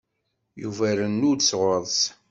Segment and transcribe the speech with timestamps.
[0.61, 1.99] Yuba irennu-d sɣur-s.